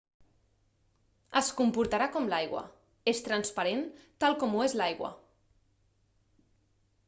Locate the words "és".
3.13-3.23, 4.71-4.77